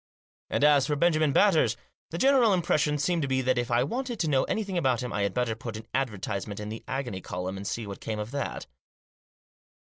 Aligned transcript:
And 0.49 0.63
as 0.63 0.87
for 0.87 0.95
Benjamin 0.95 1.31
Batters, 1.31 1.77
the 2.09 2.17
general 2.17 2.53
impression 2.55 2.97
seemed 2.97 3.21
to 3.21 3.27
be 3.27 3.41
that 3.43 3.59
if 3.59 3.69
I 3.69 3.83
wanted 3.83 4.19
to 4.21 4.27
know 4.27 4.45
anything 4.45 4.75
about 4.75 5.03
him 5.03 5.13
I 5.13 5.21
had 5.21 5.31
better 5.35 5.53
put 5.55 5.77
an 5.77 5.85
advertisement 5.93 6.59
in 6.59 6.69
the 6.69 6.83
agony 6.87 7.21
column, 7.21 7.55
and 7.55 7.67
see 7.67 7.85
what 7.85 8.01
came 8.01 8.17
of 8.17 8.31
that. 8.31 8.65